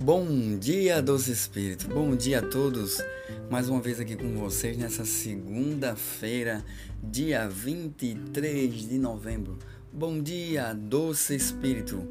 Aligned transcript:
Bom 0.00 0.56
dia, 0.56 1.02
doce 1.02 1.32
Espírito. 1.32 1.88
Bom 1.88 2.14
dia 2.14 2.38
a 2.38 2.42
todos. 2.42 3.02
Mais 3.50 3.68
uma 3.68 3.80
vez 3.80 3.98
aqui 3.98 4.14
com 4.14 4.32
vocês 4.38 4.78
nessa 4.78 5.04
segunda-feira, 5.04 6.64
dia 7.02 7.48
23 7.48 8.88
de 8.88 8.96
novembro. 8.96 9.58
Bom 9.92 10.22
dia, 10.22 10.72
doce 10.72 11.34
Espírito. 11.34 12.06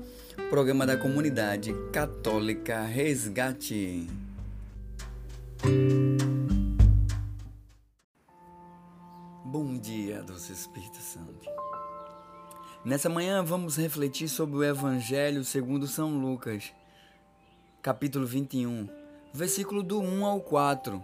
Programa 0.49 0.85
da 0.85 0.97
Comunidade 0.97 1.73
Católica 1.93 2.83
Resgate. 2.83 4.05
Bom 9.45 9.79
dia, 9.79 10.21
doce 10.23 10.51
Espírito 10.51 10.97
Santo. 10.97 11.49
Nessa 12.83 13.07
manhã 13.07 13.41
vamos 13.41 13.77
refletir 13.77 14.27
sobre 14.27 14.57
o 14.57 14.63
Evangelho 14.65 15.45
segundo 15.45 15.87
São 15.87 16.19
Lucas 16.19 16.73
capítulo 17.87 18.27
21, 18.27 18.89
versículo 19.33 19.81
do 19.81 20.01
1 20.01 20.25
ao 20.25 20.41
4. 20.41 21.01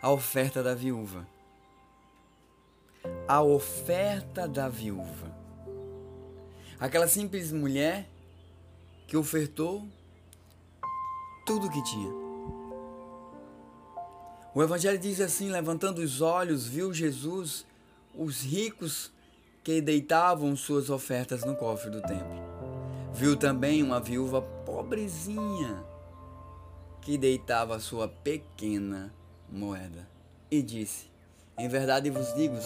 A 0.00 0.10
oferta 0.10 0.62
da 0.62 0.74
viúva. 0.74 1.28
A 3.28 3.42
oferta 3.42 4.48
da 4.48 4.70
viúva. 4.70 5.30
Aquela 6.80 7.06
simples 7.06 7.52
mulher 7.52 8.08
que 9.06 9.18
ofertou 9.18 9.86
tudo 11.44 11.66
o 11.66 11.70
que 11.70 11.84
tinha. 11.84 12.10
O 14.54 14.62
Evangelho 14.62 14.98
diz 14.98 15.20
assim: 15.20 15.50
levantando 15.50 15.98
os 15.98 16.22
olhos, 16.22 16.66
viu 16.66 16.90
Jesus 16.90 17.66
os 18.14 18.40
ricos 18.40 19.12
que 19.62 19.82
deitavam 19.82 20.56
suas 20.56 20.88
ofertas 20.88 21.44
no 21.44 21.54
cofre 21.54 21.90
do 21.90 22.00
templo. 22.00 22.42
Viu 23.12 23.36
também 23.36 23.82
uma 23.82 24.00
viúva 24.00 24.40
pobrezinha 24.84 25.82
que 27.00 27.16
deitava 27.16 27.80
sua 27.80 28.06
pequena 28.06 29.14
moeda 29.50 30.06
e 30.50 30.62
disse: 30.62 31.06
Em 31.58 31.66
verdade 31.68 32.10
vos 32.10 32.34
digo, 32.34 32.56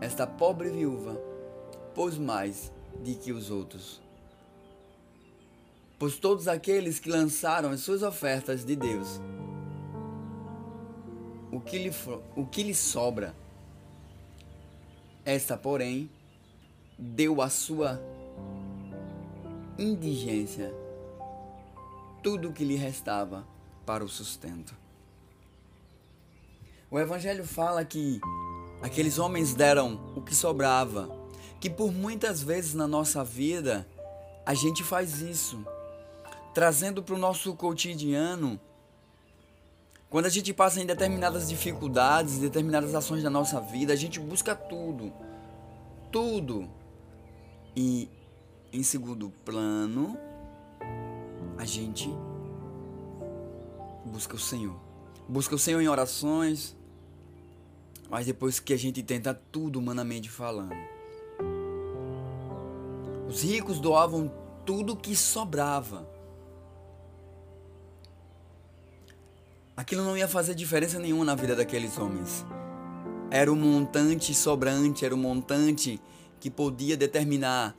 esta 0.00 0.26
pobre 0.26 0.70
viúva 0.70 1.20
pôs 1.94 2.16
mais 2.16 2.72
de 3.02 3.14
que 3.14 3.30
os 3.30 3.50
outros. 3.50 4.00
Pois 5.98 6.16
todos 6.16 6.48
aqueles 6.48 6.98
que 6.98 7.10
lançaram 7.10 7.70
as 7.70 7.80
suas 7.80 8.02
ofertas 8.02 8.64
de 8.64 8.74
Deus, 8.74 9.20
o 11.52 11.60
que 11.60 11.78
lhe, 11.78 11.92
o 12.36 12.46
que 12.46 12.62
lhe 12.62 12.74
sobra, 12.74 13.34
esta, 15.26 15.58
porém, 15.58 16.08
deu 16.98 17.42
a 17.42 17.50
sua 17.50 18.00
indigência 19.78 20.72
tudo 22.22 22.48
o 22.48 22.52
que 22.52 22.64
lhe 22.64 22.76
restava 22.76 23.46
para 23.86 24.04
o 24.04 24.08
sustento. 24.08 24.74
O 26.90 26.98
Evangelho 26.98 27.44
fala 27.44 27.84
que 27.84 28.20
aqueles 28.82 29.18
homens 29.18 29.54
deram 29.54 30.12
o 30.16 30.22
que 30.22 30.34
sobrava, 30.34 31.08
que 31.60 31.68
por 31.68 31.92
muitas 31.92 32.42
vezes 32.42 32.74
na 32.74 32.86
nossa 32.86 33.22
vida 33.22 33.86
a 34.46 34.54
gente 34.54 34.82
faz 34.82 35.20
isso, 35.20 35.64
trazendo 36.54 37.02
para 37.02 37.14
o 37.14 37.18
nosso 37.18 37.54
cotidiano. 37.54 38.58
Quando 40.08 40.24
a 40.24 40.30
gente 40.30 40.54
passa 40.54 40.80
em 40.80 40.86
determinadas 40.86 41.48
dificuldades, 41.48 42.38
determinadas 42.38 42.94
ações 42.94 43.22
da 43.22 43.28
nossa 43.28 43.60
vida, 43.60 43.92
a 43.92 43.96
gente 43.96 44.18
busca 44.18 44.54
tudo, 44.54 45.12
tudo. 46.10 46.68
E 47.76 48.08
em 48.72 48.82
segundo 48.82 49.30
plano, 49.44 50.18
a 51.58 51.64
gente 51.64 52.08
busca 54.06 54.36
o 54.36 54.38
Senhor. 54.38 54.76
Busca 55.28 55.54
o 55.54 55.58
Senhor 55.58 55.80
em 55.80 55.88
orações, 55.88 56.76
mas 58.08 58.24
depois 58.24 58.60
que 58.60 58.72
a 58.72 58.78
gente 58.78 59.02
tenta 59.02 59.34
tudo 59.34 59.78
humanamente 59.78 60.30
falando. 60.30 60.74
Os 63.28 63.42
ricos 63.42 63.78
doavam 63.78 64.32
tudo 64.64 64.96
que 64.96 65.14
sobrava. 65.14 66.08
Aquilo 69.76 70.02
não 70.02 70.16
ia 70.16 70.26
fazer 70.26 70.54
diferença 70.54 70.98
nenhuma 70.98 71.24
na 71.24 71.34
vida 71.34 71.54
daqueles 71.54 71.98
homens. 71.98 72.46
Era 73.30 73.52
o 73.52 73.56
montante 73.56 74.32
sobrante, 74.32 75.04
era 75.04 75.14
o 75.14 75.18
montante 75.18 76.00
que 76.40 76.50
podia 76.50 76.96
determinar 76.96 77.76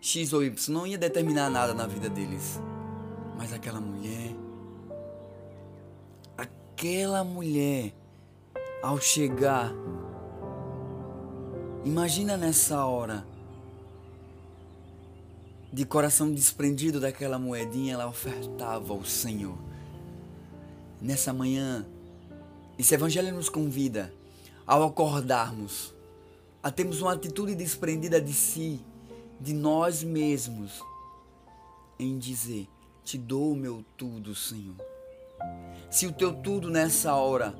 X 0.00 0.32
ou 0.32 0.44
Y, 0.44 0.72
não 0.72 0.86
ia 0.86 0.96
determinar 0.96 1.50
nada 1.50 1.74
na 1.74 1.86
vida 1.86 2.08
deles. 2.08 2.60
Mas 3.40 3.54
aquela 3.54 3.80
mulher, 3.80 4.36
aquela 6.36 7.24
mulher, 7.24 7.94
ao 8.82 9.00
chegar, 9.00 9.72
imagina 11.82 12.36
nessa 12.36 12.84
hora, 12.84 13.26
de 15.72 15.86
coração 15.86 16.30
desprendido 16.30 17.00
daquela 17.00 17.38
moedinha, 17.38 17.94
ela 17.94 18.06
ofertava 18.06 18.92
ao 18.92 19.06
Senhor. 19.06 19.56
Nessa 21.00 21.32
manhã, 21.32 21.86
esse 22.78 22.94
Evangelho 22.94 23.34
nos 23.34 23.48
convida, 23.48 24.12
ao 24.66 24.84
acordarmos, 24.84 25.94
a 26.62 26.70
termos 26.70 27.00
uma 27.00 27.14
atitude 27.14 27.54
desprendida 27.54 28.20
de 28.20 28.34
si, 28.34 28.84
de 29.40 29.54
nós 29.54 30.04
mesmos, 30.04 30.82
em 31.98 32.18
dizer: 32.18 32.68
Te 33.10 33.18
dou 33.18 33.50
o 33.50 33.56
meu 33.56 33.84
tudo, 33.96 34.36
Senhor. 34.36 34.76
Se 35.90 36.06
o 36.06 36.12
teu 36.12 36.32
tudo 36.32 36.70
nessa 36.70 37.12
hora 37.16 37.52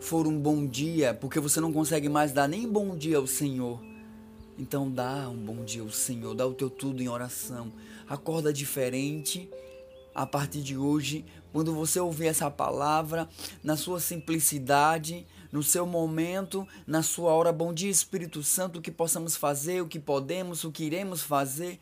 for 0.00 0.26
um 0.26 0.36
bom 0.36 0.66
dia, 0.66 1.14
porque 1.14 1.38
você 1.38 1.60
não 1.60 1.72
consegue 1.72 2.08
mais 2.08 2.32
dar 2.32 2.48
nem 2.48 2.68
bom 2.68 2.96
dia 2.96 3.18
ao 3.18 3.26
Senhor, 3.28 3.80
então 4.58 4.90
dá 4.90 5.28
um 5.28 5.36
bom 5.36 5.64
dia 5.64 5.80
ao 5.80 5.90
Senhor, 5.90 6.34
dá 6.34 6.44
o 6.44 6.54
teu 6.54 6.68
tudo 6.68 7.04
em 7.04 7.08
oração. 7.08 7.72
Acorda 8.08 8.52
diferente 8.52 9.48
a 10.12 10.26
partir 10.26 10.60
de 10.60 10.76
hoje, 10.76 11.24
quando 11.52 11.72
você 11.72 12.00
ouvir 12.00 12.26
essa 12.26 12.50
palavra, 12.50 13.28
na 13.62 13.76
sua 13.76 14.00
simplicidade, 14.00 15.24
no 15.52 15.62
seu 15.62 15.86
momento, 15.86 16.66
na 16.84 17.00
sua 17.00 17.30
hora, 17.30 17.52
bom 17.52 17.72
dia 17.72 17.88
Espírito 17.88 18.42
Santo, 18.42 18.80
o 18.80 18.82
que 18.82 18.90
possamos 18.90 19.36
fazer, 19.36 19.80
o 19.82 19.86
que 19.86 20.00
podemos, 20.00 20.64
o 20.64 20.72
que 20.72 20.82
iremos 20.82 21.22
fazer. 21.22 21.78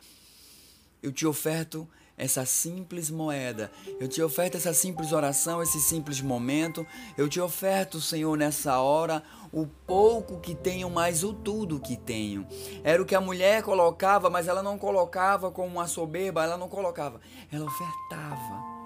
Eu 1.03 1.13
te 1.13 1.27
oferto 1.27 1.89
essa 2.21 2.45
simples 2.45 3.11
moeda. 3.11 3.73
Eu 3.99 4.07
te 4.07 4.23
oferto 4.23 4.57
essa 4.57 4.75
simples 4.75 5.11
oração, 5.13 5.63
esse 5.63 5.81
simples 5.81 6.21
momento. 6.21 6.87
Eu 7.17 7.29
te 7.29 7.41
oferto, 7.41 8.01
Senhor, 8.01 8.37
nessa 8.37 8.79
hora, 8.79 9.23
o 9.51 9.67
pouco 9.67 10.39
que 10.39 10.55
tenho, 10.55 10.91
mais 10.91 11.25
o 11.25 11.33
tudo 11.33 11.81
que 11.81 11.97
tenho. 11.97 12.47
Era 12.85 13.01
o 13.01 13.07
que 13.07 13.15
a 13.15 13.21
mulher 13.21 13.63
colocava, 13.63 14.29
mas 14.29 14.47
ela 14.47 14.63
não 14.63 14.79
colocava 14.79 15.51
como 15.51 15.69
uma 15.69 15.87
soberba, 15.87 16.45
ela 16.45 16.59
não 16.59 16.69
colocava. 16.69 17.21
Ela 17.51 17.65
ofertava. 17.65 18.81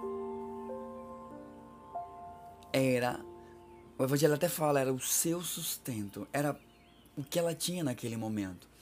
Era, 2.73 3.21
o 3.99 4.05
Evangelho 4.05 4.35
até 4.35 4.49
fala, 4.49 4.81
era 4.81 4.93
o 4.93 5.01
seu 5.01 5.43
sustento, 5.43 6.27
era 6.33 6.57
o 7.17 7.23
que 7.23 7.39
ela 7.39 7.55
tinha 7.55 7.85
naquele 7.85 8.17
momento. 8.17 8.74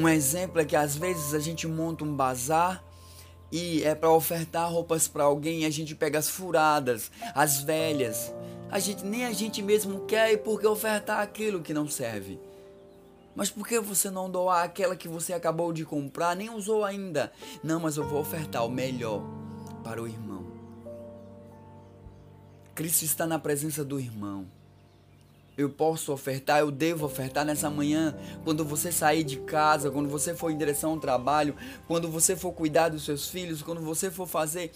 Um 0.00 0.08
exemplo 0.08 0.58
é 0.58 0.64
que 0.64 0.74
às 0.74 0.96
vezes 0.96 1.34
a 1.34 1.38
gente 1.38 1.68
monta 1.68 2.04
um 2.04 2.16
bazar 2.16 2.82
e 3.52 3.84
é 3.84 3.94
para 3.94 4.10
ofertar 4.10 4.72
roupas 4.72 5.06
para 5.06 5.24
alguém 5.24 5.60
e 5.60 5.66
a 5.66 5.70
gente 5.70 5.94
pega 5.94 6.18
as 6.18 6.26
furadas, 6.26 7.10
as 7.34 7.60
velhas. 7.60 8.32
A 8.70 8.78
gente 8.78 9.04
nem 9.04 9.26
a 9.26 9.32
gente 9.34 9.60
mesmo 9.60 10.06
quer 10.06 10.32
e 10.32 10.38
por 10.38 10.58
que 10.58 10.66
ofertar 10.66 11.20
aquilo 11.20 11.60
que 11.60 11.74
não 11.74 11.86
serve? 11.86 12.40
Mas 13.36 13.50
por 13.50 13.68
que 13.68 13.78
você 13.78 14.10
não 14.10 14.30
doar 14.30 14.64
aquela 14.64 14.96
que 14.96 15.06
você 15.06 15.34
acabou 15.34 15.70
de 15.70 15.84
comprar, 15.84 16.34
nem 16.34 16.48
usou 16.48 16.82
ainda? 16.82 17.30
Não, 17.62 17.78
mas 17.78 17.98
eu 17.98 18.08
vou 18.08 18.22
ofertar 18.22 18.64
o 18.64 18.70
melhor. 18.70 19.22
para 19.84 20.00
o 20.00 20.08
irmão. 20.08 20.46
Cristo 22.74 23.04
está 23.04 23.26
na 23.26 23.38
presença 23.38 23.84
do 23.84 24.00
irmão. 24.00 24.46
Eu 25.56 25.68
posso 25.68 26.12
ofertar, 26.12 26.60
eu 26.60 26.70
devo 26.70 27.04
ofertar 27.06 27.44
nessa 27.44 27.68
manhã, 27.68 28.14
quando 28.44 28.64
você 28.64 28.90
sair 28.90 29.24
de 29.24 29.36
casa, 29.40 29.90
quando 29.90 30.08
você 30.08 30.34
for 30.34 30.50
em 30.50 30.56
direção 30.56 30.92
ao 30.92 31.00
trabalho, 31.00 31.54
quando 31.86 32.08
você 32.08 32.34
for 32.34 32.52
cuidar 32.52 32.88
dos 32.88 33.04
seus 33.04 33.28
filhos, 33.28 33.60
quando 33.60 33.80
você 33.80 34.10
for 34.10 34.26
fazer 34.26 34.72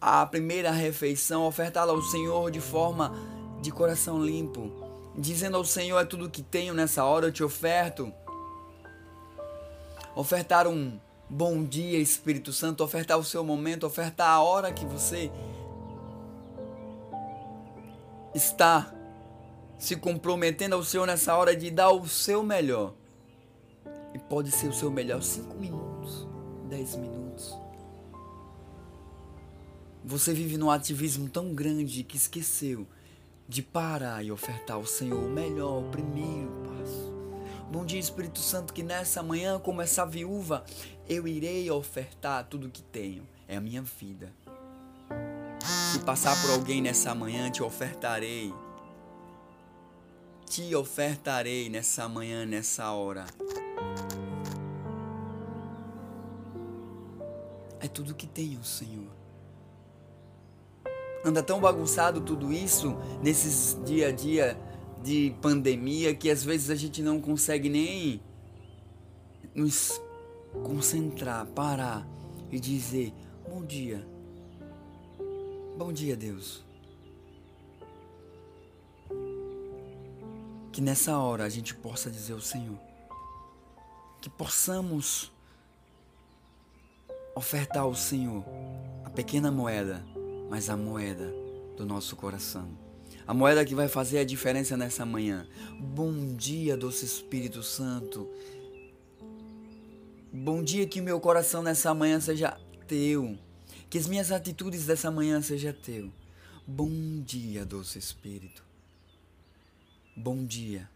a 0.00 0.26
primeira 0.26 0.70
refeição, 0.70 1.46
ofertá-la 1.46 1.92
ao 1.92 2.02
Senhor 2.02 2.50
de 2.50 2.60
forma 2.60 3.12
de 3.62 3.70
coração 3.70 4.22
limpo, 4.22 4.70
dizendo 5.16 5.56
ao 5.56 5.64
Senhor: 5.64 5.98
é 6.00 6.04
tudo 6.04 6.28
que 6.28 6.42
tenho 6.42 6.74
nessa 6.74 7.04
hora, 7.04 7.26
eu 7.26 7.32
te 7.32 7.44
oferto. 7.44 8.12
Ofertar 10.14 10.66
um 10.66 10.98
bom 11.30 11.64
dia, 11.64 11.98
Espírito 11.98 12.52
Santo, 12.52 12.84
ofertar 12.84 13.16
o 13.18 13.24
seu 13.24 13.42
momento, 13.42 13.86
ofertar 13.86 14.28
a 14.28 14.42
hora 14.42 14.70
que 14.70 14.84
você 14.84 15.30
está 18.34 18.92
se 19.82 19.96
comprometendo 19.96 20.74
ao 20.74 20.84
Senhor 20.84 21.08
nessa 21.08 21.36
hora 21.36 21.56
de 21.56 21.68
dar 21.68 21.90
o 21.90 22.06
seu 22.06 22.40
melhor. 22.40 22.94
E 24.14 24.18
pode 24.18 24.52
ser 24.52 24.68
o 24.68 24.72
seu 24.72 24.92
melhor 24.92 25.20
cinco 25.24 25.56
minutos, 25.56 26.24
dez 26.68 26.94
minutos. 26.94 27.52
Você 30.04 30.32
vive 30.32 30.56
num 30.56 30.70
ativismo 30.70 31.28
tão 31.28 31.52
grande 31.52 32.04
que 32.04 32.16
esqueceu 32.16 32.86
de 33.48 33.60
parar 33.60 34.24
e 34.24 34.30
ofertar 34.30 34.76
ao 34.76 34.86
Senhor 34.86 35.18
o 35.18 35.28
melhor, 35.28 35.82
o 35.82 35.90
primeiro 35.90 36.52
passo. 36.64 37.12
Bom 37.68 37.84
dia, 37.84 37.98
Espírito 37.98 38.38
Santo, 38.38 38.72
que 38.72 38.84
nessa 38.84 39.20
manhã, 39.20 39.58
como 39.58 39.82
essa 39.82 40.06
viúva, 40.06 40.64
eu 41.08 41.26
irei 41.26 41.68
ofertar 41.72 42.46
tudo 42.46 42.70
que 42.70 42.82
tenho. 42.82 43.26
É 43.48 43.56
a 43.56 43.60
minha 43.60 43.82
vida. 43.82 44.32
Se 45.60 45.98
passar 46.04 46.40
por 46.40 46.52
alguém 46.52 46.80
nessa 46.80 47.12
manhã, 47.16 47.50
te 47.50 47.64
ofertarei. 47.64 48.54
Te 50.52 50.74
ofertarei 50.74 51.70
nessa 51.70 52.06
manhã, 52.06 52.44
nessa 52.44 52.92
hora. 52.92 53.24
É 57.80 57.88
tudo 57.88 58.14
que 58.14 58.26
tenho, 58.26 58.62
Senhor. 58.62 59.10
Anda 61.24 61.42
tão 61.42 61.58
bagunçado 61.58 62.20
tudo 62.20 62.52
isso 62.52 62.94
nesses 63.22 63.82
dia 63.86 64.08
a 64.08 64.12
dia 64.12 64.58
de 65.02 65.34
pandemia 65.40 66.14
que 66.14 66.30
às 66.30 66.44
vezes 66.44 66.68
a 66.68 66.74
gente 66.74 67.00
não 67.00 67.18
consegue 67.18 67.70
nem 67.70 68.20
nos 69.54 70.02
concentrar, 70.62 71.46
parar 71.46 72.06
e 72.50 72.60
dizer: 72.60 73.10
Bom 73.48 73.64
dia. 73.64 74.06
Bom 75.78 75.90
dia, 75.90 76.14
Deus. 76.14 76.62
Que 80.72 80.80
nessa 80.80 81.18
hora 81.18 81.44
a 81.44 81.48
gente 81.48 81.74
possa 81.74 82.10
dizer 82.10 82.32
ao 82.32 82.40
Senhor, 82.40 82.78
que 84.20 84.30
possamos 84.30 85.30
ofertar 87.34 87.82
ao 87.82 87.94
Senhor 87.94 88.44
a 89.04 89.10
pequena 89.10 89.50
moeda 89.50 90.02
mas 90.52 90.68
a 90.68 90.76
moeda 90.76 91.34
do 91.78 91.86
nosso 91.86 92.14
coração. 92.14 92.68
A 93.26 93.32
moeda 93.32 93.64
que 93.64 93.74
vai 93.74 93.88
fazer 93.88 94.18
a 94.18 94.24
diferença 94.24 94.76
nessa 94.76 95.06
manhã. 95.06 95.48
Bom 95.80 96.34
dia, 96.36 96.76
doce 96.76 97.06
Espírito 97.06 97.62
Santo. 97.62 98.28
Bom 100.30 100.62
dia 100.62 100.86
que 100.86 101.00
meu 101.00 101.18
coração 101.20 101.62
nessa 101.62 101.94
manhã 101.94 102.20
seja 102.20 102.60
teu. 102.86 103.38
Que 103.88 103.96
as 103.96 104.06
minhas 104.06 104.30
atitudes 104.30 104.84
dessa 104.84 105.10
manhã 105.10 105.40
sejam 105.40 105.72
teu. 105.72 106.12
Bom 106.66 106.90
dia, 107.24 107.64
doce 107.64 107.98
Espírito. 107.98 108.62
Bom 110.14 110.44
dia. 110.44 110.88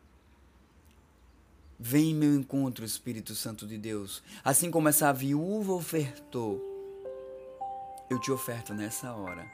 Vem 1.79 2.11
em 2.11 2.15
meu 2.15 2.35
encontro, 2.35 2.85
Espírito 2.85 3.35
Santo 3.35 3.67
de 3.67 3.77
Deus. 3.77 4.23
Assim 4.45 4.71
como 4.71 4.89
essa 4.89 5.13
viúva 5.13 5.73
ofertou 5.73 6.77
eu 8.09 8.21
te 8.21 8.31
oferto 8.31 8.73
nessa 8.73 9.13
hora 9.13 9.51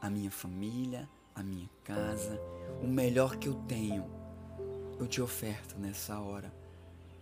a 0.00 0.08
minha 0.08 0.30
família, 0.30 1.08
a 1.34 1.42
minha 1.42 1.68
casa, 1.84 2.40
o 2.80 2.86
melhor 2.86 3.36
que 3.36 3.48
eu 3.48 3.54
tenho. 3.66 4.08
Eu 4.98 5.06
te 5.06 5.20
oferto 5.20 5.78
nessa 5.78 6.18
hora. 6.20 6.52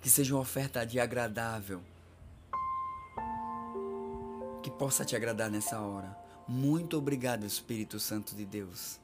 Que 0.00 0.10
seja 0.10 0.34
uma 0.34 0.42
oferta 0.42 0.84
de 0.84 1.00
agradável. 1.00 1.82
Que 4.62 4.70
possa 4.70 5.04
te 5.04 5.16
agradar 5.16 5.50
nessa 5.50 5.80
hora. 5.80 6.16
Muito 6.46 6.96
obrigado, 6.96 7.44
Espírito 7.44 7.98
Santo 7.98 8.36
de 8.36 8.44
Deus. 8.44 9.00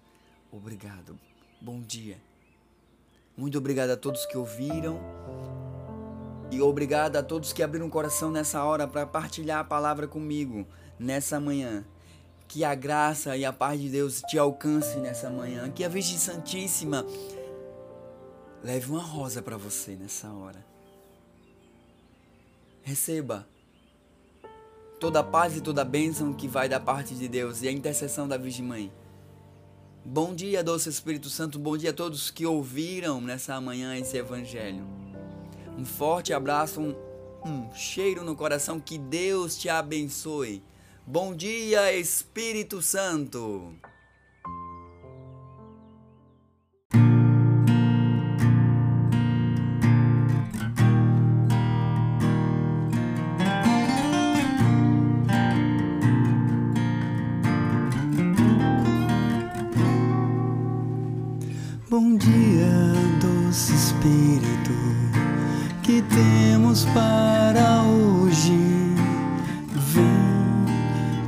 Obrigado. 0.52 1.18
Bom 1.64 1.80
dia. 1.80 2.18
Muito 3.34 3.56
obrigado 3.56 3.88
a 3.88 3.96
todos 3.96 4.26
que 4.26 4.36
ouviram. 4.36 5.00
E 6.50 6.60
obrigado 6.60 7.16
a 7.16 7.22
todos 7.22 7.54
que 7.54 7.62
abriram 7.62 7.86
o 7.86 7.90
coração 7.90 8.30
nessa 8.30 8.62
hora 8.62 8.86
para 8.86 9.06
partilhar 9.06 9.60
a 9.60 9.64
palavra 9.64 10.06
comigo 10.06 10.66
nessa 10.98 11.40
manhã. 11.40 11.82
Que 12.46 12.64
a 12.64 12.74
graça 12.74 13.34
e 13.34 13.46
a 13.46 13.52
paz 13.52 13.80
de 13.80 13.88
Deus 13.88 14.20
te 14.28 14.36
alcance 14.36 14.98
nessa 14.98 15.30
manhã. 15.30 15.70
Que 15.70 15.82
a 15.82 15.88
Virgem 15.88 16.18
Santíssima 16.18 17.06
leve 18.62 18.90
uma 18.90 19.00
rosa 19.00 19.40
para 19.40 19.56
você 19.56 19.92
nessa 19.92 20.28
hora. 20.28 20.62
Receba 22.82 23.48
toda 25.00 25.20
a 25.20 25.24
paz 25.24 25.56
e 25.56 25.62
toda 25.62 25.80
a 25.80 25.86
bênção 25.86 26.34
que 26.34 26.46
vai 26.46 26.68
da 26.68 26.78
parte 26.78 27.14
de 27.14 27.26
Deus 27.26 27.62
e 27.62 27.68
a 27.68 27.72
intercessão 27.72 28.28
da 28.28 28.36
Virgem 28.36 28.66
Mãe. 28.66 28.92
Bom 30.06 30.34
dia, 30.34 30.62
doce 30.62 30.90
Espírito 30.90 31.30
Santo. 31.30 31.58
Bom 31.58 31.78
dia 31.78 31.88
a 31.88 31.92
todos 31.94 32.30
que 32.30 32.44
ouviram 32.44 33.22
nessa 33.22 33.58
manhã 33.58 33.96
esse 33.96 34.18
Evangelho. 34.18 34.86
Um 35.78 35.84
forte 35.86 36.30
abraço, 36.30 36.78
um, 36.78 36.94
um 37.42 37.72
cheiro 37.74 38.22
no 38.22 38.36
coração. 38.36 38.78
Que 38.78 38.98
Deus 38.98 39.56
te 39.56 39.70
abençoe. 39.70 40.62
Bom 41.06 41.34
dia, 41.34 41.90
Espírito 41.94 42.82
Santo. 42.82 43.74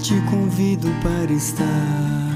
Te 0.09 0.25
convido 0.27 0.89
para 1.03 1.33
estar 1.33 2.36